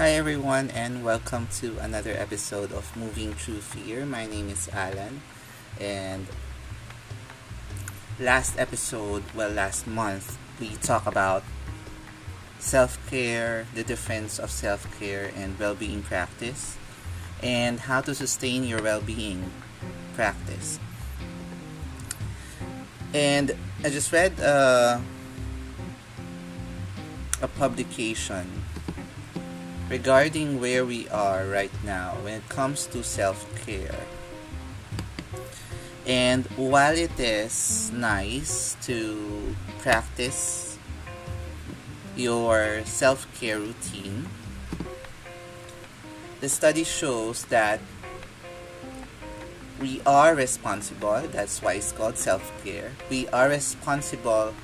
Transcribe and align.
Hi 0.00 0.12
everyone 0.12 0.70
and 0.70 1.04
welcome 1.04 1.46
to 1.60 1.76
another 1.76 2.12
episode 2.16 2.72
of 2.72 2.96
Moving 2.96 3.34
Through 3.34 3.60
Fear. 3.60 4.06
My 4.06 4.24
name 4.24 4.48
is 4.48 4.66
Alan 4.72 5.20
and 5.78 6.26
last 8.18 8.58
episode, 8.58 9.22
well 9.34 9.50
last 9.50 9.86
month, 9.86 10.38
we 10.58 10.70
talked 10.76 11.06
about 11.06 11.44
self-care, 12.60 13.66
the 13.74 13.84
difference 13.84 14.38
of 14.38 14.50
self-care 14.50 15.32
and 15.36 15.58
well-being 15.58 16.02
practice 16.02 16.78
and 17.42 17.80
how 17.80 18.00
to 18.00 18.14
sustain 18.14 18.64
your 18.64 18.82
well-being 18.82 19.50
practice. 20.14 20.80
And 23.12 23.54
I 23.84 23.90
just 23.90 24.10
read 24.14 24.40
uh, 24.40 24.98
a 27.42 27.48
publication 27.48 28.59
regarding 29.90 30.60
where 30.60 30.86
we 30.86 31.08
are 31.08 31.44
right 31.46 31.74
now 31.84 32.14
when 32.22 32.34
it 32.34 32.48
comes 32.48 32.86
to 32.86 33.02
self 33.02 33.44
care. 33.66 34.06
And 36.06 36.46
while 36.56 36.96
it 36.96 37.18
is 37.18 37.90
nice 37.92 38.76
to 38.86 39.54
practice 39.80 40.78
your 42.16 42.82
self 42.86 43.26
care 43.38 43.58
routine, 43.58 44.28
the 46.40 46.48
study 46.48 46.84
shows 46.84 47.44
that 47.46 47.80
we 49.80 50.00
are 50.06 50.34
responsible, 50.34 51.26
that's 51.32 51.60
why 51.62 51.74
it's 51.74 51.90
called 51.90 52.16
self 52.16 52.46
care. 52.64 52.92
We 53.10 53.26
are 53.28 53.48
responsible 53.48 54.54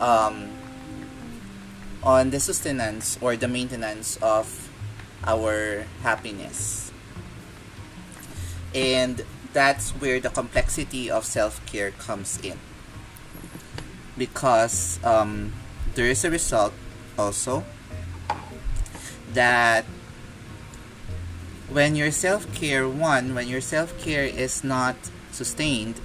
um, 0.00 0.50
on 2.02 2.30
the 2.30 2.40
sustenance 2.40 3.18
or 3.20 3.36
the 3.36 3.48
maintenance 3.48 4.18
of 4.20 4.63
our 5.26 5.86
happiness. 6.02 6.92
And 8.74 9.24
that's 9.52 9.90
where 9.92 10.20
the 10.20 10.30
complexity 10.30 11.10
of 11.10 11.24
self 11.24 11.64
care 11.66 11.92
comes 11.92 12.38
in. 12.42 12.58
Because 14.18 14.98
um, 15.04 15.52
there 15.94 16.06
is 16.06 16.24
a 16.24 16.30
result 16.30 16.72
also 17.18 17.64
that 19.32 19.84
when 21.70 21.96
your 21.96 22.10
self 22.10 22.52
care, 22.54 22.88
one, 22.88 23.34
when 23.34 23.48
your 23.48 23.60
self 23.60 23.98
care 23.98 24.24
is 24.24 24.62
not 24.62 24.96
sustained, 25.30 26.00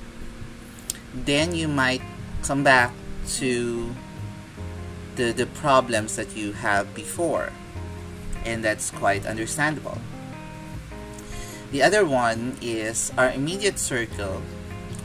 then 1.13 1.53
you 1.53 1.67
might 1.67 2.01
come 2.43 2.63
back 2.63 2.93
to 3.27 3.95
the, 5.15 5.31
the 5.31 5.45
problems 5.45 6.15
that 6.15 6.35
you 6.35 6.53
have 6.53 6.95
before 6.95 7.51
and 8.45 8.63
that's 8.63 8.91
quite 8.91 9.25
understandable. 9.25 9.97
The 11.71 11.83
other 11.83 12.05
one 12.05 12.57
is 12.61 13.11
our 13.17 13.31
immediate 13.31 13.77
circle, 13.77 14.41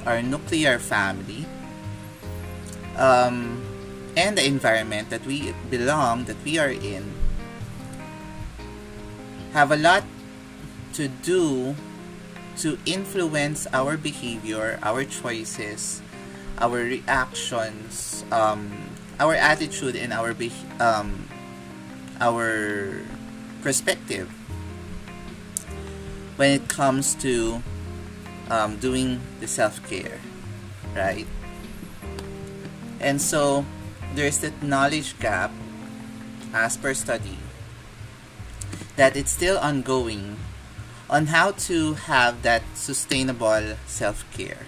our 0.06 0.22
nuclear 0.22 0.78
family, 0.78 1.44
um, 2.96 3.60
and 4.16 4.38
the 4.38 4.46
environment 4.46 5.10
that 5.10 5.26
we 5.26 5.52
belong, 5.68 6.24
that 6.24 6.36
we 6.44 6.58
are 6.58 6.70
in, 6.70 7.12
have 9.52 9.70
a 9.70 9.76
lot 9.76 10.04
to 10.94 11.08
do 11.08 11.74
to 12.58 12.78
influence 12.86 13.66
our 13.72 13.96
behavior, 13.96 14.78
our 14.82 15.04
choices, 15.04 16.00
our 16.58 16.78
reactions, 16.78 18.24
um, 18.30 18.70
our 19.18 19.34
attitude, 19.34 19.96
and 19.96 20.12
our 20.12 20.34
be- 20.34 20.52
um, 20.78 21.28
our 22.20 23.02
perspective 23.64 24.28
when 26.36 26.52
it 26.52 26.68
comes 26.68 27.14
to 27.16 27.62
um, 28.50 28.76
doing 28.76 29.18
the 29.40 29.48
self-care 29.48 30.20
right? 30.94 31.26
And 33.00 33.20
so 33.20 33.66
there's 34.14 34.38
that 34.38 34.62
knowledge 34.62 35.18
gap 35.18 35.50
as 36.54 36.76
per 36.76 36.94
study 36.94 37.38
that 38.96 39.16
it's 39.16 39.32
still 39.32 39.58
ongoing 39.58 40.38
on 41.10 41.26
how 41.26 41.50
to 41.68 41.94
have 42.06 42.42
that 42.42 42.62
sustainable 42.74 43.74
self-care. 43.86 44.66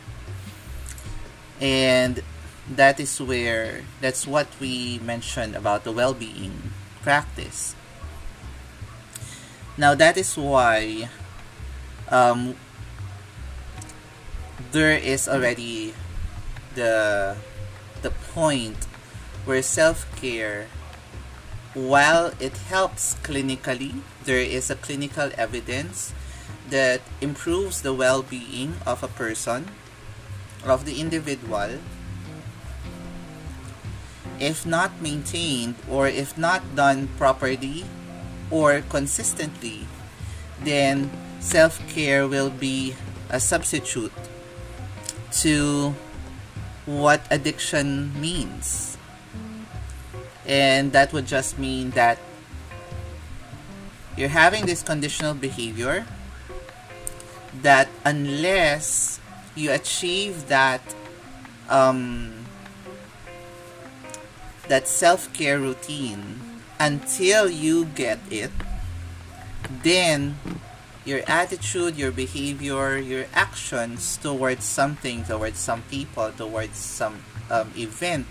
And 1.61 2.23
that 2.69 2.99
is 3.01 3.21
where 3.23 3.83
that's 4.01 4.27
what 4.27 4.49
we 4.61 4.99
mentioned 4.99 5.55
about 5.55 5.85
the 5.85 5.93
well-being 5.93 6.75
practice 7.03 7.76
now 9.77 9.95
that 9.95 10.17
is 10.17 10.37
why 10.37 11.09
um, 12.09 12.57
there 14.73 14.97
is 14.97 15.29
already 15.29 15.95
the 16.75 17.37
the 18.03 18.11
point 18.33 18.85
where 19.45 19.63
self-care 19.63 20.69
while 21.75 22.33
it 22.41 22.57
helps 22.73 23.15
clinically 23.21 24.01
there 24.25 24.41
is 24.41 24.71
a 24.71 24.77
clinical 24.77 25.31
evidence 25.37 26.15
that 26.71 27.01
improves 27.21 27.83
the 27.83 27.93
well-being 27.93 28.75
of 28.87 29.03
a 29.03 29.09
person 29.09 29.69
of 30.65 30.85
the 30.85 31.01
individual 31.01 31.79
if 34.41 34.67
not 34.67 35.01
maintained 35.01 35.77
or 35.89 36.09
if 36.09 36.37
not 36.37 36.75
done 36.75 37.09
properly 37.17 37.85
or 38.51 38.83
consistently, 38.89 39.87
then 40.63 41.11
self 41.41 41.81
care 41.89 42.27
will 42.27 42.51
be 42.51 42.95
a 43.31 43.41
substitute 43.41 44.13
to 45.43 45.95
what 46.87 47.21
addiction 47.31 48.19
means. 48.21 48.97
And 50.47 50.93
that 50.93 51.13
would 51.13 51.27
just 51.27 51.59
mean 51.59 51.91
that 51.91 52.19
you're 54.17 54.29
having 54.31 54.65
this 54.65 54.83
conditional 54.83 55.35
behavior 55.35 56.07
that 57.63 57.89
unless 58.05 59.21
you 59.55 59.73
achieve 59.73 60.49
that 60.49 60.81
um, 61.69 62.47
that 64.69 64.87
self-care 64.89 65.59
routine 65.59 66.56
until 66.79 67.49
you 67.51 67.85
get 67.85 68.19
it, 68.31 68.51
then 69.83 70.39
your 71.05 71.23
attitude, 71.27 71.97
your 71.97 72.11
behavior, 72.11 72.99
your 72.99 73.27
actions 73.33 74.17
towards 74.19 74.65
something, 74.65 75.25
towards 75.25 75.59
some 75.59 75.83
people, 75.83 76.31
towards 76.33 76.77
some 76.77 77.23
um, 77.51 77.71
event 77.77 78.27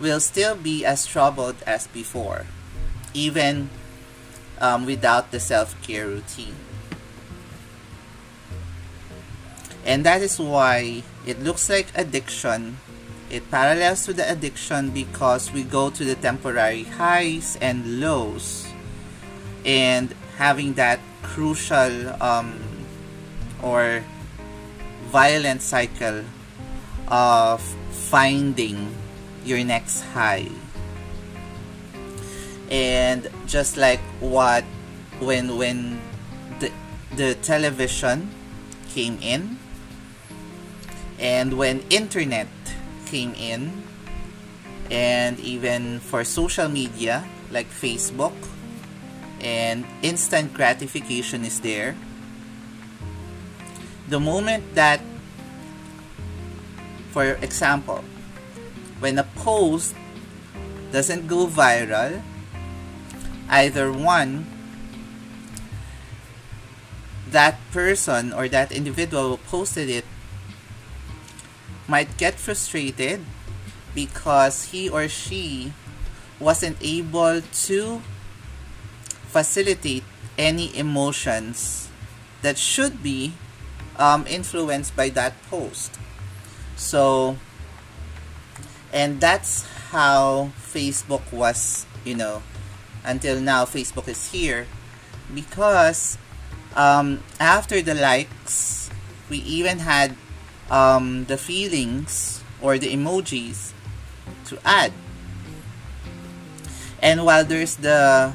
will 0.00 0.20
still 0.20 0.54
be 0.54 0.84
as 0.84 1.06
troubled 1.06 1.56
as 1.66 1.86
before, 1.88 2.46
even 3.12 3.68
um, 4.60 4.86
without 4.86 5.30
the 5.30 5.40
self 5.40 5.80
care 5.82 6.06
routine. 6.06 6.54
And 9.84 10.04
that 10.04 10.20
is 10.22 10.38
why 10.38 11.02
it 11.26 11.42
looks 11.42 11.68
like 11.70 11.86
addiction 11.94 12.78
it 13.30 13.50
parallels 13.50 14.04
to 14.06 14.12
the 14.12 14.30
addiction 14.30 14.90
because 14.90 15.52
we 15.52 15.62
go 15.62 15.90
to 15.90 16.04
the 16.04 16.14
temporary 16.14 16.84
highs 16.84 17.58
and 17.60 18.00
lows 18.00 18.66
and 19.64 20.14
having 20.36 20.74
that 20.74 20.98
crucial 21.22 22.08
um, 22.22 22.58
or 23.62 24.02
violent 25.10 25.60
cycle 25.60 26.24
of 27.08 27.60
finding 27.90 28.94
your 29.44 29.62
next 29.64 30.02
high. 30.12 30.48
And 32.70 33.28
just 33.46 33.76
like 33.76 34.00
what 34.20 34.64
when 35.20 35.56
when 35.56 36.00
the 36.60 36.70
the 37.16 37.34
television 37.40 38.30
came 38.90 39.18
in 39.20 39.58
and 41.18 41.56
when 41.56 41.80
internet 41.90 42.46
came 43.10 43.34
in. 43.34 43.82
And 44.90 45.40
even 45.40 46.00
for 46.00 46.24
social 46.24 46.68
media 46.68 47.24
like 47.50 47.68
Facebook 47.68 48.36
and 49.40 49.84
instant 50.02 50.52
gratification 50.54 51.44
is 51.44 51.60
there. 51.60 51.96
The 54.08 54.20
moment 54.20 54.74
that 54.74 55.00
for 57.10 57.36
example 57.40 58.04
when 59.00 59.18
a 59.18 59.24
post 59.36 59.94
doesn't 60.92 61.26
go 61.26 61.46
viral 61.46 62.22
either 63.48 63.92
one 63.92 64.46
that 67.30 67.58
person 67.72 68.32
or 68.32 68.48
that 68.48 68.72
individual 68.72 69.36
who 69.36 69.36
posted 69.48 69.88
it 69.88 70.04
might 71.88 72.16
get 72.18 72.38
frustrated 72.38 73.24
because 73.94 74.70
he 74.70 74.88
or 74.88 75.08
she 75.08 75.72
wasn't 76.38 76.76
able 76.80 77.40
to 77.40 78.02
facilitate 79.26 80.04
any 80.38 80.70
emotions 80.76 81.88
that 82.42 82.56
should 82.56 83.02
be 83.02 83.32
um, 83.98 84.24
influenced 84.28 84.94
by 84.94 85.08
that 85.08 85.34
post. 85.50 85.98
So, 86.76 87.36
and 88.92 89.20
that's 89.20 89.66
how 89.90 90.52
Facebook 90.62 91.32
was, 91.32 91.86
you 92.04 92.14
know, 92.14 92.42
until 93.04 93.40
now, 93.40 93.64
Facebook 93.64 94.06
is 94.06 94.30
here 94.30 94.66
because 95.34 96.16
um, 96.76 97.24
after 97.40 97.82
the 97.82 97.94
likes, 97.94 98.90
we 99.28 99.38
even 99.38 99.80
had 99.80 100.14
um, 100.70 101.24
the 101.26 101.36
feelings 101.36 102.42
or 102.60 102.78
the 102.78 102.92
emojis 102.94 103.72
to 104.46 104.58
add. 104.64 104.92
And 107.00 107.24
while 107.24 107.44
there's 107.44 107.76
the 107.76 108.32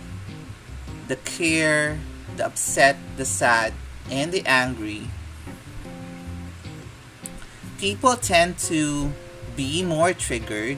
the 1.07 1.17
care, 1.17 1.99
the 2.37 2.45
upset, 2.45 2.95
the 3.17 3.25
sad, 3.25 3.73
and 4.09 4.31
the 4.31 4.41
angry, 4.47 5.09
people 7.77 8.15
tend 8.15 8.57
to 8.71 9.11
be 9.55 9.83
more 9.83 10.13
triggered, 10.13 10.77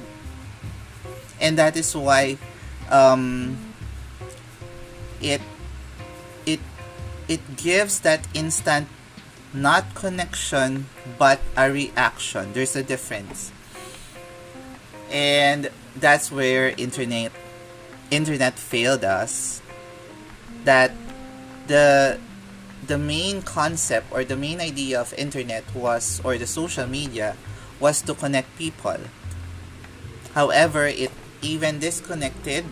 and 1.40 1.58
that 1.58 1.78
is 1.78 1.96
why 1.96 2.38
um, 2.90 3.58
it 5.22 5.42
it 6.46 6.60
it 7.28 7.42
gives 7.56 8.00
that 8.02 8.28
instant 8.34 8.88
not 9.56 9.96
connection 9.96 10.86
but 11.18 11.40
a 11.56 11.72
reaction. 11.72 12.52
There's 12.54 12.76
a 12.76 12.84
difference, 12.84 13.52
and 15.10 15.70
that's 15.96 16.32
where 16.32 16.76
internet 16.78 17.32
internet 18.12 18.60
failed 18.60 19.04
us. 19.04 19.62
That 20.66 20.92
the 21.68 22.20
the 22.86 22.98
main 22.98 23.42
concept 23.42 24.12
or 24.12 24.24
the 24.24 24.36
main 24.36 24.60
idea 24.60 25.00
of 25.00 25.14
internet 25.18 25.64
was 25.74 26.22
or 26.24 26.38
the 26.38 26.48
social 26.48 26.86
media 26.86 27.38
was 27.80 28.02
to 28.04 28.14
connect 28.14 28.58
people. 28.58 29.00
However 30.34 30.86
it 30.86 31.12
even 31.42 31.80
disconnected 31.80 32.66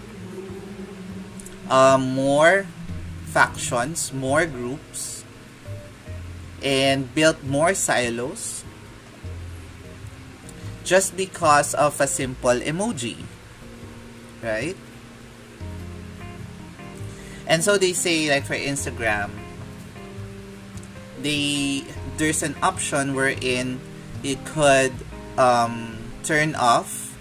uh, 1.69 1.97
more 1.97 2.65
factions 3.29 4.13
more 4.13 4.45
groups 4.45 5.12
and 6.63 7.13
built 7.13 7.43
more 7.43 7.73
silos 7.73 8.63
just 10.83 11.15
because 11.15 11.73
of 11.75 11.99
a 12.01 12.07
simple 12.07 12.59
emoji 12.59 13.17
right 14.41 14.75
and 17.47 17.63
so 17.63 17.77
they 17.77 17.93
say 17.93 18.29
like 18.29 18.45
for 18.45 18.55
Instagram, 18.55 19.31
they 21.21 21.83
there's 22.17 22.43
an 22.43 22.55
option 22.63 23.15
wherein 23.15 23.79
you 24.21 24.37
could 24.45 24.93
um, 25.37 25.97
turn 26.23 26.55
off 26.55 27.17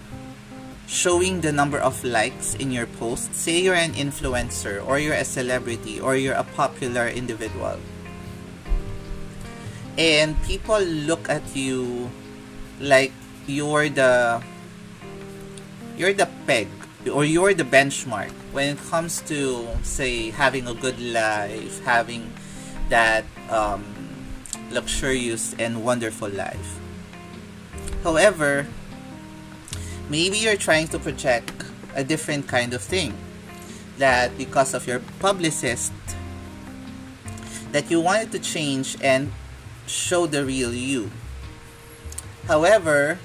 showing 0.87 1.41
the 1.41 1.51
number 1.51 1.79
of 1.79 2.03
likes 2.03 2.55
in 2.55 2.71
your 2.71 2.85
post. 2.85 3.33
Say 3.35 3.61
you're 3.61 3.75
an 3.75 3.93
influencer 3.93 4.85
or 4.85 4.99
you're 4.99 5.17
a 5.17 5.25
celebrity 5.25 5.99
or 5.99 6.15
you're 6.15 6.35
a 6.37 6.43
popular 6.43 7.07
individual. 7.07 7.79
And 9.97 10.41
people 10.43 10.79
look 10.81 11.29
at 11.29 11.43
you 11.55 12.09
like 12.79 13.11
you're 13.45 13.89
the 13.89 14.41
you're 15.97 16.13
the 16.13 16.27
peg 16.47 16.67
or 17.11 17.23
you're 17.23 17.53
the 17.53 17.63
benchmark 17.63 18.31
when 18.51 18.75
it 18.75 18.81
comes 18.89 19.21
to 19.21 19.67
say 19.83 20.31
having 20.31 20.67
a 20.67 20.73
good 20.73 20.99
life 20.99 21.83
having 21.83 22.31
that 22.89 23.25
um, 23.49 23.83
luxurious 24.71 25.53
and 25.59 25.83
wonderful 25.83 26.29
life. 26.29 26.79
However 28.03 28.65
maybe 30.09 30.37
you're 30.37 30.57
trying 30.57 30.87
to 30.87 30.99
project 30.99 31.51
a 31.95 32.03
different 32.03 32.47
kind 32.47 32.73
of 32.73 32.81
thing 32.81 33.13
that 33.97 34.35
because 34.37 34.73
of 34.73 34.87
your 34.87 34.99
publicist 35.19 35.93
that 37.71 37.89
you 37.89 38.01
wanted 38.01 38.31
to 38.31 38.39
change 38.39 38.97
and 39.01 39.31
show 39.87 40.25
the 40.27 40.45
real 40.45 40.73
you. 40.73 41.11
However 42.47 43.19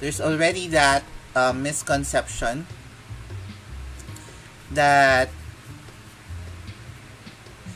there's 0.00 0.20
already 0.20 0.66
that 0.68 1.04
uh, 1.36 1.52
misconception 1.52 2.66
that 4.72 5.30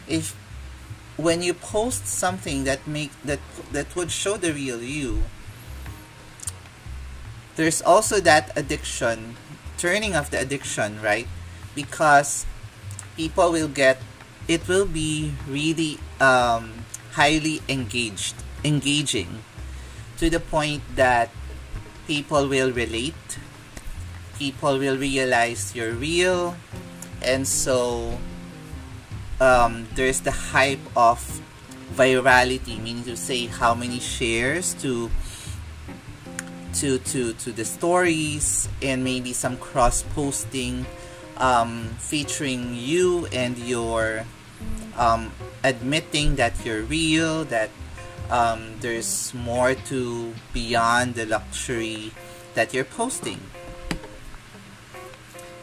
if 0.08 0.34
when 1.16 1.40
you 1.40 1.54
post 1.54 2.06
something 2.06 2.64
that 2.64 2.86
make 2.86 3.10
that 3.22 3.40
that 3.72 3.94
would 3.94 4.10
show 4.10 4.36
the 4.36 4.52
real 4.52 4.82
you 4.82 5.22
there's 7.56 7.80
also 7.80 8.20
that 8.20 8.50
addiction 8.56 9.36
turning 9.78 10.14
off 10.16 10.30
the 10.30 10.38
addiction 10.38 11.00
right? 11.00 11.28
Because 11.74 12.44
people 13.16 13.52
will 13.52 13.68
get 13.68 14.02
it 14.48 14.66
will 14.68 14.86
be 14.86 15.32
really 15.48 15.98
um, 16.20 16.85
highly 17.16 17.64
engaged 17.68 18.36
engaging 18.62 19.40
to 20.20 20.28
the 20.28 20.40
point 20.40 20.82
that 20.96 21.30
people 22.06 22.46
will 22.46 22.70
relate 22.72 23.16
people 24.38 24.78
will 24.78 25.00
realize 25.00 25.74
you're 25.74 25.96
real 25.96 26.56
and 27.22 27.48
so 27.48 28.18
um, 29.40 29.88
there's 29.94 30.20
the 30.20 30.52
hype 30.52 30.84
of 30.96 31.40
virality 31.96 32.76
meaning 32.82 33.04
to 33.04 33.16
say 33.16 33.46
how 33.46 33.74
many 33.74 33.98
shares 33.98 34.74
to 34.74 35.10
to 36.74 36.98
to 36.98 37.32
to 37.40 37.48
the 37.52 37.64
stories 37.64 38.68
and 38.82 39.02
maybe 39.02 39.32
some 39.32 39.56
cross 39.56 40.04
posting 40.12 40.84
um, 41.38 41.88
featuring 41.96 42.74
you 42.76 43.24
and 43.32 43.56
your 43.56 44.24
um, 44.96 45.32
admitting 45.62 46.36
that 46.36 46.64
you're 46.64 46.82
real 46.82 47.44
that 47.44 47.70
um, 48.30 48.74
there's 48.80 49.32
more 49.34 49.74
to 49.74 50.34
beyond 50.52 51.14
the 51.14 51.26
luxury 51.26 52.12
that 52.54 52.74
you're 52.74 52.84
posting. 52.84 53.40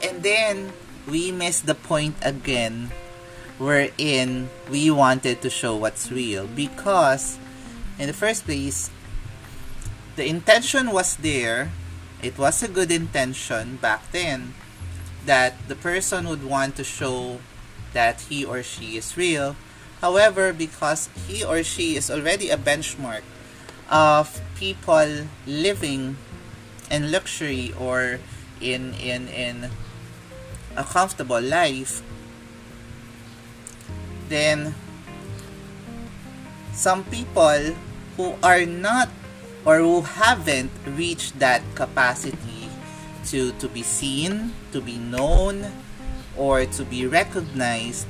And 0.02 0.24
then 0.24 0.74
we 1.08 1.32
missed 1.32 1.66
the 1.66 1.76
point 1.76 2.16
again 2.22 2.92
wherein 3.58 4.50
we 4.70 4.90
wanted 4.90 5.42
to 5.42 5.50
show 5.50 5.76
what's 5.76 6.12
real 6.12 6.48
because 6.48 7.38
in 8.00 8.08
the 8.08 8.14
first 8.14 8.46
place 8.46 8.90
the 10.16 10.26
intention 10.28 10.92
was 10.92 11.18
there. 11.18 11.72
It 12.22 12.38
was 12.38 12.64
a 12.64 12.68
good 12.68 12.92
intention 12.92 13.78
back 13.78 14.12
then 14.12 14.54
that 15.26 15.56
the 15.68 15.76
person 15.76 16.28
would 16.30 16.44
want 16.44 16.76
to 16.78 16.84
show 16.84 17.40
that 17.94 18.22
he 18.30 18.46
or 18.46 18.62
she 18.62 18.98
is 18.98 19.16
real. 19.18 19.56
However 20.02 20.52
because 20.52 21.10
he 21.28 21.44
or 21.44 21.64
she 21.64 21.96
is 21.96 22.12
already 22.12 22.50
a 22.50 22.58
benchmark 22.58 23.24
of 23.90 24.42
people 24.56 25.30
living 25.48 26.18
in 26.92 27.12
luxury 27.12 27.74
or 27.80 28.20
in 28.60 28.94
in 29.00 29.28
in 29.30 29.70
a 30.76 30.84
comfortable 30.84 31.42
life, 31.42 32.02
then 34.28 34.76
some 36.74 37.06
people 37.06 37.78
who 38.18 38.36
are 38.44 38.66
not 38.66 39.10
or 39.66 39.80
who 39.80 40.02
haven't 40.02 40.72
reached 40.86 41.40
that 41.40 41.62
capacity 41.76 42.68
to, 43.28 43.52
to 43.54 43.68
be 43.70 43.84
seen, 43.84 44.52
to 44.72 44.82
be 44.82 44.98
known, 44.98 45.64
or 46.38 46.66
to 46.66 46.86
be 46.86 47.06
recognized 47.06 48.08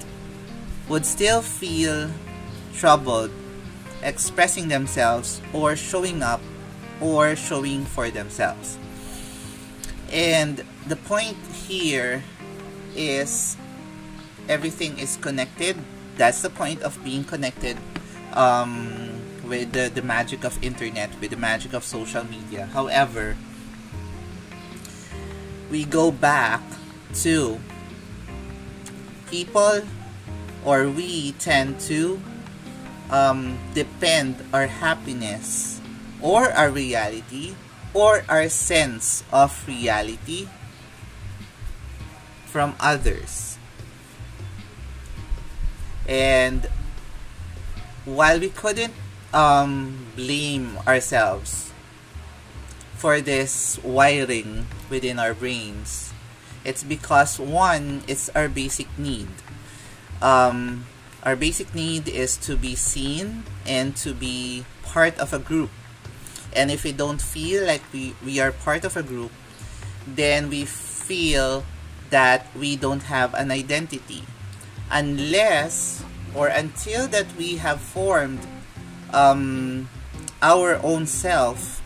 would 0.90 1.06
still 1.06 1.42
feel 1.42 2.10
troubled 2.74 3.32
expressing 4.02 4.68
themselves 4.68 5.42
or 5.54 5.76
showing 5.76 6.22
up 6.22 6.42
or 7.02 7.36
showing 7.36 7.86
for 7.86 8.10
themselves. 8.10 8.78
And 10.12 10.64
the 10.88 10.96
point 10.96 11.38
here 11.68 12.24
is 12.96 13.58
everything 14.48 15.00
is 15.00 15.18
connected. 15.18 15.78
That's 16.18 16.42
the 16.42 16.50
point 16.50 16.82
of 16.84 17.02
being 17.04 17.24
connected 17.24 17.78
um, 18.34 19.20
with 19.44 19.72
the, 19.72 19.90
the 19.94 20.02
magic 20.02 20.44
of 20.44 20.62
internet, 20.64 21.10
with 21.20 21.32
the 21.32 21.38
magic 21.38 21.74
of 21.74 21.84
social 21.84 22.24
media. 22.26 22.68
However, 22.68 23.36
we 25.72 25.86
go 25.86 26.12
back 26.12 26.62
to 27.26 27.60
people 29.34 29.82
or 30.62 30.86
we 30.86 31.34
tend 31.42 31.82
to 31.82 32.22
um, 33.10 33.58
depend 33.74 34.38
our 34.54 34.70
happiness 34.70 35.82
or 36.22 36.54
our 36.54 36.70
reality 36.70 37.58
or 37.98 38.22
our 38.30 38.46
sense 38.48 39.26
of 39.34 39.50
reality 39.66 40.46
from 42.46 42.78
others. 42.78 43.58
And 46.08 46.70
while 48.06 48.40
we 48.40 48.50
couldn't 48.54 48.94
um, 49.34 50.14
blame 50.16 50.78
ourselves 50.86 51.74
for 53.02 53.20
this 53.20 53.82
wiring 53.82 54.68
within 54.92 55.18
our 55.18 55.34
brains, 55.34 56.13
it's 56.66 56.84
because 56.84 57.40
one, 57.40 58.04
it's 58.08 58.30
our 58.30 58.48
basic 58.48 58.88
need. 58.98 59.28
Um, 60.22 60.86
our 61.24 61.36
basic 61.36 61.76
need 61.76 62.08
is 62.08 62.38
to 62.48 62.56
be 62.56 62.76
seen 62.76 63.44
and 63.68 63.96
to 63.98 64.14
be 64.14 64.66
part 64.84 65.20
of 65.20 65.34
a 65.34 65.40
group. 65.40 65.72
And 66.56 66.72
if 66.72 66.84
we 66.84 66.92
don't 66.92 67.22
feel 67.22 67.66
like 67.66 67.82
we, 67.92 68.16
we 68.24 68.40
are 68.40 68.52
part 68.52 68.86
of 68.86 68.96
a 68.96 69.04
group, 69.04 69.32
then 70.08 70.50
we 70.50 70.66
feel 70.66 71.64
that 72.10 72.48
we 72.56 72.76
don't 72.76 73.04
have 73.04 73.34
an 73.34 73.52
identity. 73.52 74.24
Unless 74.92 76.04
or 76.36 76.48
until 76.48 77.08
that 77.08 77.28
we 77.38 77.58
have 77.58 77.82
formed 77.82 78.40
um, 79.12 79.90
our 80.42 80.76
own 80.84 81.08
self, 81.08 81.82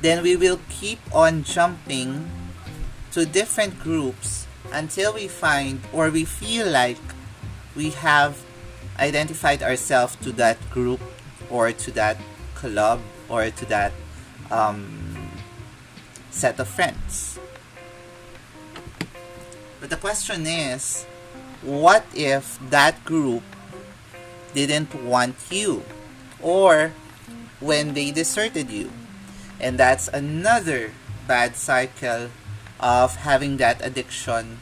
then 0.00 0.22
we 0.22 0.36
will 0.36 0.60
keep 0.68 0.98
on 1.14 1.42
jumping 1.42 2.30
to 3.18 3.26
different 3.26 3.74
groups 3.80 4.46
until 4.70 5.12
we 5.12 5.26
find 5.26 5.80
or 5.92 6.08
we 6.08 6.24
feel 6.24 6.70
like 6.70 7.02
we 7.74 7.90
have 7.90 8.38
identified 9.00 9.60
ourselves 9.60 10.14
to 10.22 10.30
that 10.30 10.54
group 10.70 11.00
or 11.50 11.72
to 11.72 11.90
that 11.90 12.16
club 12.54 13.00
or 13.28 13.50
to 13.50 13.64
that 13.66 13.90
um, 14.52 15.34
set 16.30 16.60
of 16.60 16.68
friends. 16.68 17.40
But 19.80 19.90
the 19.90 19.96
question 19.96 20.46
is, 20.46 21.02
what 21.62 22.06
if 22.14 22.54
that 22.70 23.04
group 23.04 23.42
didn't 24.54 24.94
want 24.94 25.34
you? 25.50 25.82
Or 26.40 26.92
when 27.58 27.94
they 27.94 28.12
deserted 28.12 28.70
you? 28.70 28.92
And 29.58 29.76
that's 29.76 30.06
another 30.06 30.92
bad 31.26 31.56
cycle 31.56 32.30
of 32.80 33.16
having 33.16 33.56
that 33.58 33.84
addiction 33.84 34.60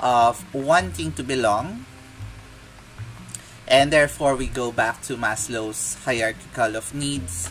of 0.00 0.44
wanting 0.54 1.12
to 1.12 1.22
belong. 1.22 1.86
And 3.66 3.92
therefore, 3.92 4.36
we 4.36 4.46
go 4.46 4.70
back 4.70 5.00
to 5.02 5.16
Maslow's 5.16 5.96
hierarchical 6.04 6.76
of 6.76 6.94
needs, 6.94 7.50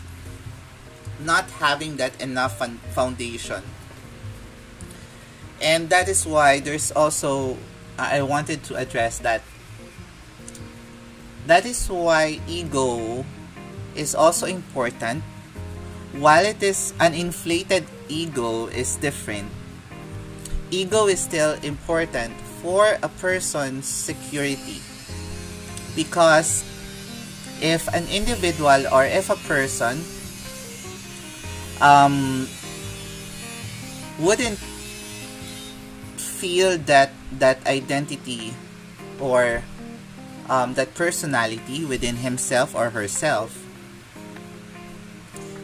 not 1.18 1.50
having 1.58 1.96
that 1.96 2.20
enough 2.20 2.58
foundation. 2.94 3.62
And 5.60 5.88
that 5.90 6.08
is 6.08 6.26
why 6.26 6.60
there's 6.60 6.92
also, 6.92 7.56
I 7.98 8.22
wanted 8.22 8.62
to 8.64 8.76
address 8.76 9.18
that. 9.20 9.42
That 11.46 11.66
is 11.66 11.88
why 11.88 12.40
ego 12.46 13.24
is 13.94 14.14
also 14.14 14.46
important. 14.46 15.24
While 16.12 16.46
it 16.46 16.62
is 16.62 16.94
an 17.00 17.14
inflated 17.14 17.86
ego 18.08 18.66
is 18.66 18.96
different, 18.96 19.50
ego 20.70 21.06
is 21.06 21.20
still 21.20 21.54
important 21.62 22.32
for 22.62 22.96
a 23.02 23.08
person's 23.08 23.86
security. 23.86 24.80
Because 25.96 26.64
if 27.60 27.86
an 27.94 28.06
individual 28.08 28.88
or 28.92 29.04
if 29.04 29.30
a 29.30 29.36
person 29.46 30.02
um, 31.80 32.48
wouldn't 34.18 34.58
feel 36.16 36.78
that 36.88 37.10
that 37.38 37.64
identity 37.66 38.54
or 39.20 39.62
um, 40.48 40.74
that 40.74 40.94
personality 40.94 41.84
within 41.84 42.16
himself 42.16 42.74
or 42.74 42.90
herself, 42.90 43.64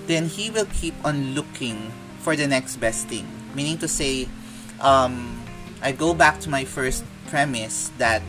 then 0.07 0.27
he 0.27 0.51
will 0.51 0.67
keep 0.73 0.95
on 1.05 1.35
looking 1.35 1.93
for 2.21 2.35
the 2.37 2.47
next 2.47 2.77
best 2.77 3.09
thing. 3.09 3.27
Meaning 3.55 3.79
to 3.79 3.89
say, 3.89 4.29
um, 4.81 5.41
I 5.83 5.93
go 5.93 6.15
back 6.15 6.41
to 6.41 6.51
my 6.51 6.65
first 6.65 7.05
premise 7.29 7.93
that 7.99 8.23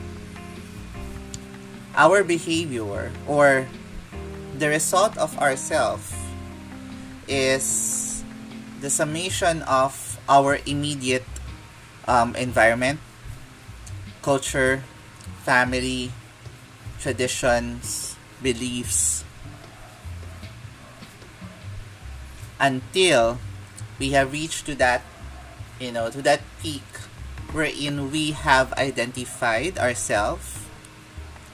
our 1.95 2.23
behavior 2.23 3.11
or 3.27 3.67
the 4.57 4.69
result 4.69 5.17
of 5.17 5.37
ourself 5.39 6.15
is 7.27 8.23
the 8.79 8.89
summation 8.89 9.61
of 9.63 10.19
our 10.29 10.59
immediate 10.65 11.25
um, 12.07 12.35
environment, 12.35 12.99
culture, 14.21 14.83
family, 15.43 16.11
traditions, 16.99 18.15
beliefs, 18.41 19.23
until 22.59 23.39
we 23.99 24.11
have 24.11 24.31
reached 24.31 24.65
to 24.65 24.75
that 24.75 25.01
you 25.81 25.91
know, 25.91 26.09
to 26.09 26.21
that 26.21 26.41
peak 26.61 26.85
wherein 27.51 28.11
we 28.11 28.31
have 28.31 28.71
identified 28.73 29.77
ourselves 29.77 30.69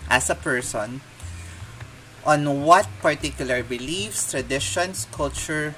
as 0.10 0.30
a 0.30 0.36
person 0.36 1.02
on 2.26 2.64
what 2.64 2.86
particular 3.02 3.64
beliefs, 3.64 4.32
traditions, 4.32 5.08
culture, 5.12 5.74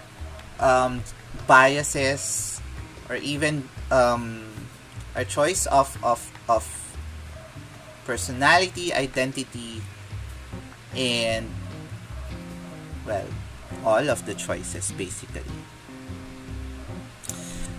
um, 0.60 1.04
biases, 1.46 2.60
or 3.08 3.16
even 3.18 3.70
um, 3.92 4.44
our 5.16 5.24
choice 5.24 5.68
of, 5.68 5.96
of, 6.04 6.26
of 6.50 6.66
personality, 8.04 8.92
identity, 8.92 9.82
and 10.96 11.48
well, 13.06 13.26
all 13.86 14.10
of 14.10 14.26
the 14.26 14.34
choices 14.34 14.92
basically. 14.94 15.46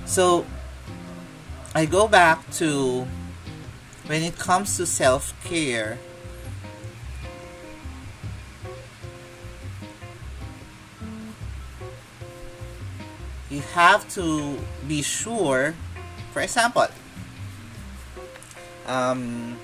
So, 0.07 0.47
I 1.73 1.87
go 1.87 2.09
back 2.09 2.50
to 2.55 3.07
when 4.07 4.23
it 4.25 4.37
comes 4.37 4.77
to 4.77 4.87
self 4.87 5.33
care, 5.45 5.99
you 13.49 13.61
have 13.75 14.09
to 14.15 14.59
be 14.89 15.00
sure, 15.00 15.75
for 16.33 16.43
example, 16.43 16.89
um, 18.89 19.57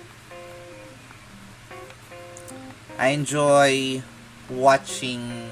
I 2.99 3.09
enjoy 3.09 4.03
watching 4.49 5.51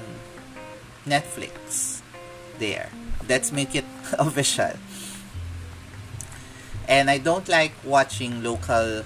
Netflix 1.05 2.01
there. 2.59 2.89
Let's 3.27 3.51
make 3.51 3.75
it 3.75 3.83
official 4.13 4.71
and 6.87 7.09
I 7.09 7.17
don't 7.17 7.47
like 7.49 7.73
watching 7.83 8.43
local 8.43 9.03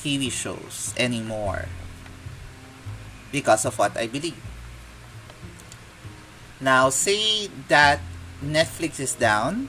TV 0.00 0.30
shows 0.30 0.94
anymore 0.96 1.66
because 3.30 3.64
of 3.64 3.78
what 3.78 3.96
I 3.96 4.06
believe. 4.06 4.40
Now, 6.60 6.90
say 6.90 7.48
that 7.68 8.00
Netflix 8.42 9.00
is 9.00 9.14
down, 9.14 9.68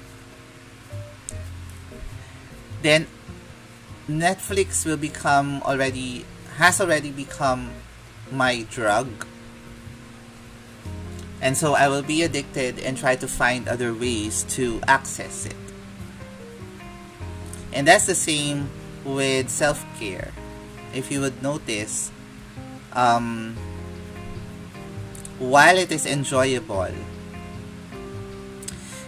then 2.84 3.08
Netflix 4.08 4.86
will 4.86 4.98
become 4.98 5.64
already, 5.64 6.26
has 6.58 6.80
already 6.82 7.10
become 7.10 7.72
my 8.32 8.68
drug. 8.70 9.08
And 11.42 11.58
so 11.58 11.74
I 11.74 11.88
will 11.88 12.04
be 12.04 12.22
addicted 12.24 12.80
and 12.80 12.98
try 12.98 13.16
to 13.16 13.28
find 13.28 13.68
other 13.68 13.94
ways 13.94 14.44
to 14.56 14.80
access 14.88 15.46
it. 15.46 15.63
And 17.74 17.88
that's 17.88 18.06
the 18.06 18.16
same 18.16 18.70
with 19.04 19.50
self-care. 19.50 20.32
If 20.94 21.12
you 21.12 21.22
would 21.22 21.42
notice, 21.42 22.12
um, 22.94 23.58
while 25.40 25.78
it 25.78 25.92
is 25.92 26.06
enjoyable, 26.06 26.94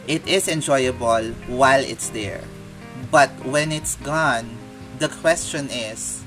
it 0.08 0.28
is 0.28 0.48
enjoyable 0.48 1.32
while 1.48 1.84
it's 1.84 2.10
there. 2.10 2.44
But 3.12 3.30
when 3.46 3.72
it's 3.72 3.96
gone, 4.02 4.58
the 4.98 5.10
question 5.10 5.70
is, 5.70 6.24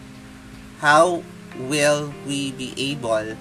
how 0.78 1.22
will 1.58 2.14
we 2.26 2.52
be 2.52 2.72
able 2.78 3.36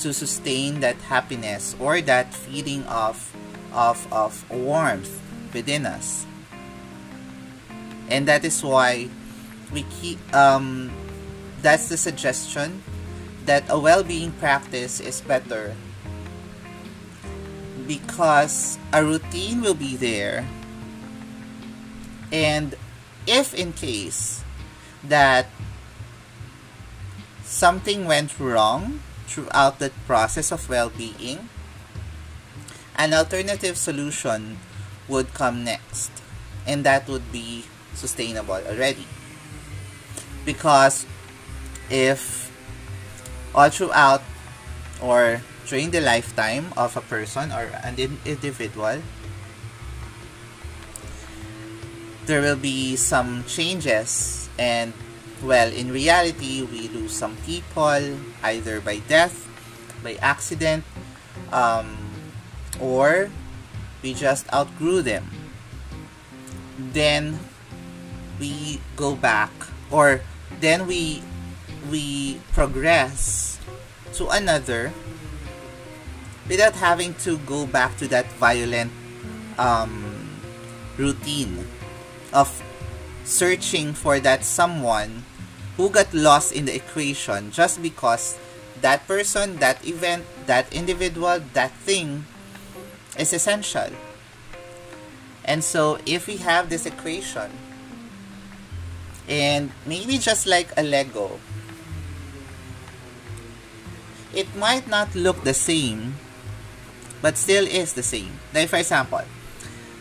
to 0.00 0.12
sustain 0.12 0.80
that 0.80 0.96
happiness 1.08 1.74
or 1.80 2.00
that 2.02 2.34
feeling 2.34 2.84
of, 2.84 3.34
of, 3.72 4.06
of 4.12 4.44
warmth 4.50 5.20
within 5.54 5.86
us? 5.86 6.26
And 8.14 8.30
that 8.30 8.46
is 8.46 8.62
why 8.62 9.10
we 9.74 9.82
keep 9.98 10.22
um 10.30 10.94
that's 11.66 11.90
the 11.90 11.98
suggestion 11.98 12.78
that 13.44 13.66
a 13.68 13.78
well-being 13.78 14.30
practice 14.38 15.02
is 15.02 15.20
better 15.20 15.74
because 17.90 18.78
a 18.94 19.02
routine 19.02 19.60
will 19.60 19.74
be 19.74 19.98
there 19.98 20.46
and 22.30 22.78
if 23.26 23.54
in 23.54 23.72
case 23.72 24.44
that 25.02 25.46
something 27.44 28.04
went 28.04 28.38
wrong 28.40 29.00
throughout 29.26 29.78
the 29.78 29.90
process 30.06 30.50
of 30.50 30.68
well-being, 30.68 31.48
an 32.96 33.14
alternative 33.14 33.76
solution 33.76 34.58
would 35.08 35.32
come 35.34 35.64
next. 35.64 36.10
And 36.66 36.84
that 36.84 37.08
would 37.08 37.30
be 37.30 37.64
sustainable 37.94 38.60
already. 38.66 39.06
Because 40.44 41.06
if 41.90 42.50
all 43.54 43.70
throughout 43.70 44.22
or 45.00 45.40
during 45.66 45.90
the 45.90 46.00
lifetime 46.00 46.72
of 46.76 46.96
a 46.96 47.00
person 47.00 47.50
or 47.52 47.70
an 47.82 47.96
individual, 48.24 49.00
there 52.26 52.40
will 52.40 52.56
be 52.56 52.96
some 52.96 53.44
changes 53.44 54.48
and 54.58 54.92
well 55.42 55.68
in 55.68 55.92
reality 55.92 56.62
we 56.64 56.88
lose 56.88 57.12
some 57.12 57.36
people 57.44 58.16
either 58.42 58.80
by 58.80 58.96
death 59.08 59.44
by 60.02 60.14
accident 60.22 60.84
um, 61.52 61.96
or 62.80 63.28
we 64.02 64.14
just 64.14 64.48
outgrew 64.52 65.02
them 65.02 65.28
then 66.78 67.38
we 68.38 68.80
go 68.96 69.14
back 69.14 69.50
or 69.90 70.20
then 70.60 70.86
we 70.86 71.22
we 71.90 72.40
progress 72.52 73.58
to 74.14 74.28
another 74.28 74.92
without 76.48 76.74
having 76.74 77.14
to 77.14 77.38
go 77.46 77.66
back 77.66 77.96
to 77.96 78.08
that 78.08 78.26
violent 78.34 78.92
um, 79.58 80.40
routine 80.96 81.66
of 82.32 82.50
searching 83.24 83.92
for 83.92 84.20
that 84.20 84.44
someone 84.44 85.24
who 85.76 85.88
got 85.90 86.12
lost 86.12 86.52
in 86.52 86.66
the 86.66 86.74
equation 86.74 87.50
just 87.50 87.82
because 87.82 88.38
that 88.80 89.06
person, 89.06 89.56
that 89.56 89.86
event, 89.86 90.24
that 90.46 90.72
individual, 90.72 91.40
that 91.54 91.72
thing 91.72 92.26
is 93.18 93.32
essential. 93.32 93.88
And 95.44 95.64
so 95.64 95.98
if 96.06 96.26
we 96.26 96.36
have 96.38 96.68
this 96.68 96.86
equation, 96.86 97.50
and 99.28 99.70
maybe 99.86 100.18
just 100.18 100.46
like 100.46 100.68
a 100.76 100.82
Lego, 100.82 101.40
it 104.34 104.54
might 104.56 104.88
not 104.88 105.14
look 105.14 105.44
the 105.44 105.54
same, 105.54 106.16
but 107.22 107.38
still 107.38 107.66
is 107.66 107.94
the 107.94 108.02
same. 108.02 108.38
Like 108.52 108.68
for 108.68 108.76
example, 108.76 109.22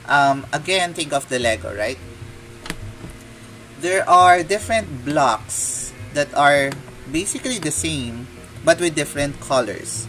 um, 0.08 0.46
again, 0.52 0.94
think 0.94 1.14
of 1.14 1.30
the 1.30 1.40
Lego, 1.40 1.76
right? 1.76 1.98
There 3.80 4.08
are 4.10 4.44
different 4.44 5.06
blocks 5.06 5.94
that 6.14 6.34
are 6.36 6.72
basically 7.12 7.60
the 7.60 7.72
same, 7.72 8.28
but 8.64 8.80
with 8.80 8.96
different 8.96 9.40
colors. 9.40 10.08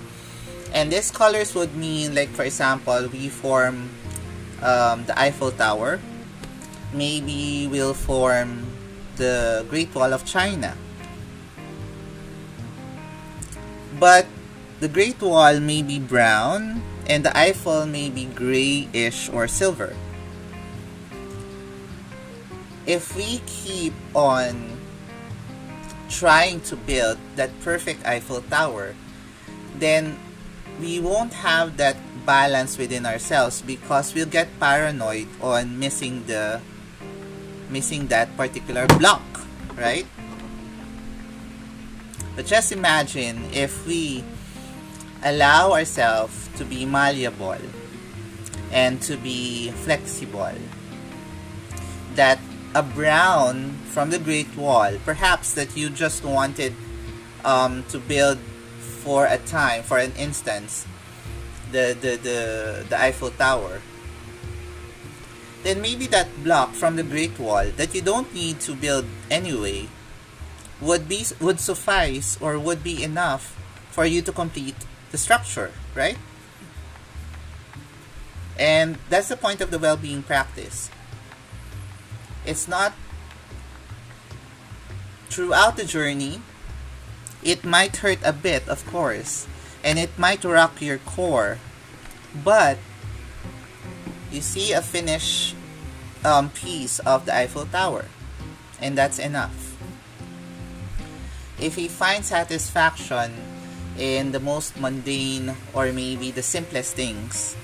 And 0.73 0.90
these 0.90 1.11
colors 1.11 1.54
would 1.54 1.75
mean, 1.76 2.14
like 2.14 2.30
for 2.30 2.42
example, 2.42 3.09
we 3.12 3.28
form 3.28 3.90
um, 4.62 5.04
the 5.06 5.18
Eiffel 5.18 5.50
Tower. 5.52 6.00
Maybe 6.92 7.66
we'll 7.71 7.94
form 7.94 8.74
the 9.16 9.64
Great 9.68 9.94
Wall 9.94 10.12
of 10.12 10.25
China. 10.25 10.76
But 13.99 14.26
the 14.80 14.88
Great 14.88 15.21
Wall 15.23 15.61
may 15.61 15.83
be 15.83 15.99
brown 15.99 16.83
and 17.06 17.25
the 17.25 17.37
Eiffel 17.37 17.87
may 17.87 18.11
be 18.11 18.26
grayish 18.26 19.28
or 19.30 19.47
silver. 19.47 19.94
If 22.87 23.16
we 23.16 23.40
keep 23.47 23.95
on 24.15 24.76
trying 26.10 26.60
to 26.69 26.76
build 26.76 27.19
that 27.36 27.49
perfect 27.60 28.04
Eiffel 28.04 28.43
Tower, 28.43 28.95
then 29.78 30.19
we 30.80 31.00
won't 31.00 31.32
have 31.32 31.76
that 31.76 31.97
balance 32.26 32.76
within 32.76 33.06
ourselves 33.06 33.62
because 33.62 34.15
we'll 34.15 34.28
get 34.28 34.49
paranoid 34.60 35.28
on 35.41 35.78
missing 35.78 36.25
the 36.26 36.60
missing 37.70 38.06
that 38.08 38.34
particular 38.36 38.86
block, 38.98 39.22
right? 39.76 40.06
But 42.36 42.46
just 42.46 42.72
imagine 42.72 43.44
if 43.52 43.86
we 43.86 44.24
allow 45.22 45.72
ourselves 45.72 46.48
to 46.58 46.64
be 46.64 46.84
malleable 46.84 47.58
and 48.72 49.00
to 49.02 49.16
be 49.16 49.70
flexible 49.70 50.54
that 52.14 52.38
a 52.74 52.82
brown 52.82 53.70
from 53.86 54.10
the 54.10 54.18
Great 54.18 54.50
Wall, 54.56 54.98
perhaps 55.04 55.54
that 55.54 55.76
you 55.76 55.90
just 55.90 56.24
wanted 56.24 56.74
um, 57.44 57.84
to 57.88 57.98
build 57.98 58.38
for 59.04 59.26
a 59.26 59.38
time, 59.38 59.82
for 59.82 59.98
an 59.98 60.12
instance, 60.18 60.86
the, 61.70 61.96
the, 62.00 62.16
the, 62.16 62.86
the 62.88 63.00
Eiffel 63.00 63.30
Tower, 63.30 63.80
then 65.64 65.80
maybe 65.80 66.06
that 66.08 66.28
block 66.44 66.72
from 66.72 66.96
the 66.96 67.02
Great 67.02 67.38
Wall 67.38 67.66
that 67.76 67.94
you 67.94 68.02
don't 68.02 68.32
need 68.32 68.60
to 68.60 68.76
build 68.76 69.06
anyway 69.30 69.88
would 70.80 71.08
be 71.08 71.24
would 71.40 71.58
suffice 71.58 72.38
or 72.40 72.58
would 72.58 72.84
be 72.84 73.02
enough 73.02 73.56
for 73.90 74.04
you 74.04 74.22
to 74.22 74.32
complete 74.32 74.76
the 75.10 75.18
structure, 75.18 75.72
right? 75.94 76.18
And 78.58 78.98
that's 79.08 79.28
the 79.28 79.36
point 79.36 79.60
of 79.60 79.70
the 79.70 79.78
well-being 79.78 80.22
practice. 80.22 80.90
It's 82.46 82.68
not 82.68 82.92
throughout 85.30 85.76
the 85.76 85.84
journey 85.84 86.42
it 87.44 87.64
might 87.64 87.96
hurt 87.98 88.18
a 88.24 88.32
bit, 88.32 88.66
of 88.68 88.86
course, 88.86 89.46
and 89.84 89.98
it 89.98 90.18
might 90.18 90.44
rock 90.44 90.80
your 90.80 90.98
core, 90.98 91.58
but 92.32 92.78
you 94.34 94.42
see 94.42 94.73
a 94.73 94.82
finished 94.82 95.54
um, 96.25 96.50
piece 96.50 96.99
of 97.00 97.25
the 97.25 97.34
Eiffel 97.34 97.66
Tower, 97.66 98.06
and 98.82 98.99
that's 98.99 99.18
enough. 99.18 99.78
If 101.60 101.76
we 101.76 101.86
find 101.86 102.25
satisfaction 102.25 103.32
in 103.97 104.32
the 104.32 104.40
most 104.40 104.76
mundane 104.76 105.54
or 105.73 105.92
maybe 105.92 106.32
the 106.32 106.42
simplest 106.42 106.97
things, 106.97 107.54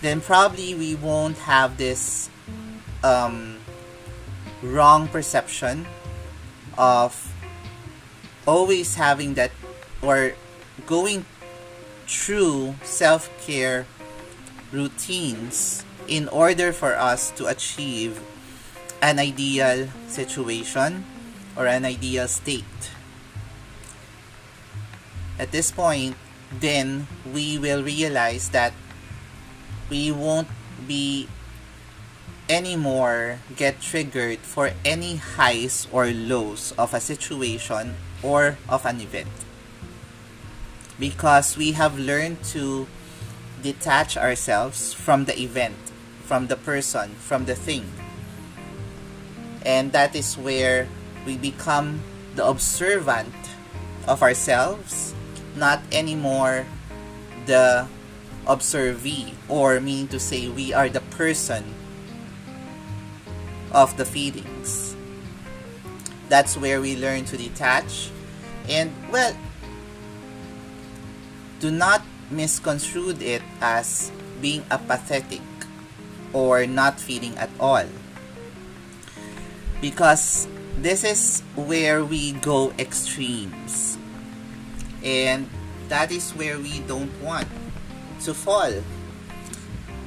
then 0.00 0.20
probably 0.20 0.74
we 0.74 0.94
won't 0.94 1.38
have 1.38 1.76
this 1.76 2.30
um, 3.02 3.58
wrong 4.62 5.08
perception 5.08 5.86
of 6.78 7.12
always 8.46 8.94
having 8.94 9.34
that 9.34 9.50
or 10.02 10.32
going 10.86 11.26
through 12.06 12.74
self-care 12.82 13.86
routines 14.72 15.84
in 16.06 16.28
order 16.28 16.72
for 16.72 16.96
us 16.96 17.30
to 17.32 17.46
achieve 17.46 18.20
an 19.02 19.18
ideal 19.18 19.88
situation 20.08 21.04
or 21.56 21.66
an 21.66 21.84
ideal 21.84 22.28
state. 22.28 22.90
At 25.38 25.52
this 25.52 25.70
point, 25.70 26.16
then 26.52 27.06
we 27.32 27.58
will 27.58 27.82
realize 27.82 28.50
that 28.50 28.74
we 29.88 30.12
won't 30.12 30.48
be 30.86 31.28
anymore 32.50 33.38
get 33.54 33.80
triggered 33.80 34.38
for 34.40 34.72
any 34.84 35.16
highs 35.16 35.86
or 35.92 36.10
lows 36.10 36.74
of 36.76 36.92
a 36.92 37.00
situation 37.00 37.94
or 38.22 38.58
of 38.68 38.84
an 38.84 39.00
event. 39.00 39.30
Because 40.98 41.56
we 41.56 41.72
have 41.72 41.98
learned 41.98 42.42
to 42.52 42.86
detach 43.62 44.16
ourselves 44.16 44.92
from 44.92 45.24
the 45.24 45.38
event, 45.40 45.76
from 46.24 46.46
the 46.48 46.56
person, 46.56 47.14
from 47.16 47.44
the 47.44 47.54
thing. 47.54 47.84
And 49.62 49.92
that 49.92 50.14
is 50.14 50.38
where 50.38 50.88
we 51.26 51.36
become 51.36 52.00
the 52.34 52.46
observant 52.46 53.34
of 54.06 54.22
ourselves, 54.22 55.14
not 55.56 55.80
anymore 55.92 56.66
the 57.46 57.86
observee, 58.46 59.34
or 59.48 59.80
meaning 59.80 60.08
to 60.08 60.18
say, 60.18 60.48
we 60.48 60.72
are 60.72 60.88
the 60.88 61.04
person 61.12 61.74
of 63.72 63.96
the 63.96 64.04
feelings 64.04 64.90
that's 66.30 66.56
where 66.56 66.80
we 66.80 66.96
learn 66.96 67.26
to 67.26 67.36
detach. 67.36 68.08
And, 68.70 68.94
well, 69.10 69.36
do 71.58 71.70
not 71.70 72.02
misconstrue 72.30 73.14
it 73.20 73.42
as 73.60 74.10
being 74.40 74.64
apathetic 74.70 75.42
or 76.32 76.66
not 76.66 77.00
feeling 77.00 77.36
at 77.36 77.50
all. 77.58 77.84
Because 79.80 80.46
this 80.78 81.04
is 81.04 81.42
where 81.56 82.04
we 82.04 82.32
go 82.32 82.72
extremes. 82.78 83.98
And 85.02 85.48
that 85.88 86.12
is 86.12 86.30
where 86.32 86.58
we 86.58 86.80
don't 86.80 87.10
want 87.20 87.48
to 88.22 88.34
fall. 88.34 88.72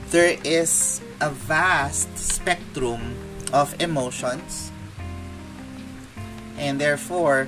There 0.10 0.38
is 0.44 1.02
a 1.20 1.30
vast 1.30 2.18
spectrum 2.18 3.18
of 3.52 3.74
emotions 3.82 4.72
and 6.58 6.80
therefore 6.80 7.48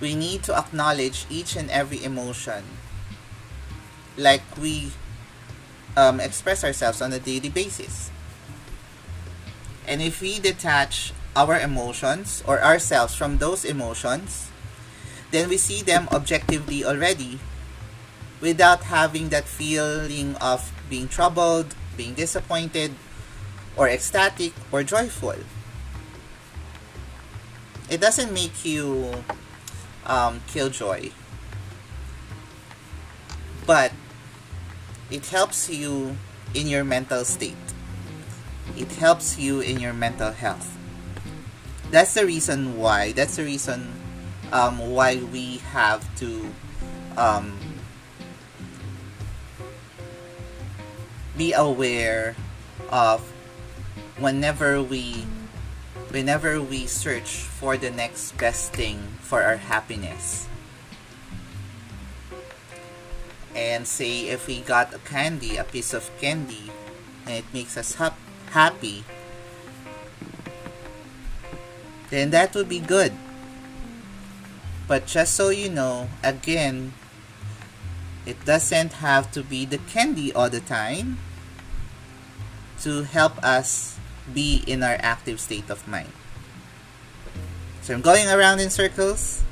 we 0.00 0.14
need 0.14 0.42
to 0.44 0.56
acknowledge 0.56 1.26
each 1.28 1.56
and 1.56 1.70
every 1.70 2.02
emotion 2.02 2.64
like 4.16 4.42
we 4.60 4.92
um, 5.96 6.20
express 6.20 6.64
ourselves 6.64 7.00
on 7.00 7.12
a 7.12 7.18
daily 7.18 7.48
basis. 7.48 8.10
And 9.86 10.00
if 10.00 10.20
we 10.20 10.38
detach 10.38 11.12
our 11.36 11.58
emotions 11.58 12.42
or 12.46 12.62
ourselves 12.62 13.14
from 13.14 13.38
those 13.38 13.64
emotions, 13.64 14.50
then 15.30 15.48
we 15.48 15.56
see 15.56 15.82
them 15.82 16.08
objectively 16.12 16.84
already 16.84 17.38
without 18.40 18.84
having 18.84 19.28
that 19.28 19.44
feeling 19.44 20.34
of 20.36 20.72
being 20.88 21.08
troubled, 21.08 21.74
being 21.96 22.14
disappointed, 22.14 22.94
or 23.76 23.88
ecstatic 23.88 24.52
or 24.72 24.82
joyful. 24.82 25.36
It 27.88 28.00
doesn't 28.00 28.32
make 28.32 28.64
you 28.64 29.24
um, 30.10 30.42
killjoy, 30.48 31.10
but 33.64 33.92
it 35.08 35.24
helps 35.26 35.70
you 35.70 36.16
in 36.52 36.66
your 36.66 36.82
mental 36.82 37.24
state. 37.24 37.54
It 38.76 38.90
helps 38.98 39.38
you 39.38 39.60
in 39.60 39.78
your 39.78 39.92
mental 39.92 40.32
health. 40.32 40.76
That's 41.92 42.14
the 42.14 42.26
reason 42.26 42.76
why. 42.76 43.12
That's 43.12 43.36
the 43.36 43.44
reason 43.44 43.92
um, 44.52 44.78
why 44.78 45.16
we 45.32 45.58
have 45.70 46.02
to 46.18 46.50
um, 47.16 47.56
be 51.38 51.52
aware 51.52 52.34
of 52.90 53.22
whenever 54.18 54.82
we 54.82 55.24
whenever 56.10 56.60
we 56.60 56.86
search 56.86 57.46
for 57.46 57.76
the 57.76 57.90
next 57.90 58.36
best 58.36 58.72
thing 58.72 58.98
for 59.20 59.42
our 59.42 59.56
happiness. 59.56 60.46
And 63.54 63.86
say 63.86 64.28
if 64.28 64.46
we 64.46 64.60
got 64.60 64.94
a 64.94 64.98
candy 64.98 65.56
a 65.56 65.64
piece 65.64 65.94
of 65.94 66.10
candy 66.20 66.70
and 67.26 67.34
it 67.34 67.46
makes 67.54 67.76
us 67.76 67.94
ha- 67.94 68.14
happy 68.50 69.04
then 72.10 72.30
that 72.30 72.54
would 72.54 72.68
be 72.68 72.80
good. 72.80 73.12
But 74.88 75.06
just 75.06 75.34
so 75.34 75.50
you 75.50 75.70
know 75.70 76.10
again 76.22 76.92
it 78.26 78.44
doesn't 78.44 78.98
have 78.98 79.30
to 79.32 79.42
be 79.42 79.64
the 79.64 79.78
candy 79.78 80.32
all 80.32 80.50
the 80.50 80.60
time 80.60 81.18
to 82.82 83.02
help 83.02 83.38
us 83.44 83.99
be 84.34 84.62
in 84.66 84.82
our 84.82 84.96
active 85.00 85.40
state 85.40 85.70
of 85.70 85.86
mind. 85.88 86.12
So 87.82 87.94
I'm 87.94 88.02
going 88.02 88.28
around 88.28 88.60
in 88.60 88.70
circles, 88.70 89.42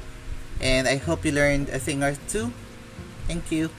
and 0.61 0.87
I 0.87 0.97
hope 0.97 1.25
you 1.25 1.33
learned 1.33 1.69
a 1.71 1.79
thing 1.79 2.03
or 2.03 2.17
two. 2.29 2.53
Thank 3.27 3.51
you. 3.51 3.71